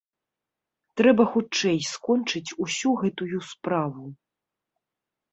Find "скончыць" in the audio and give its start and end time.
1.89-2.55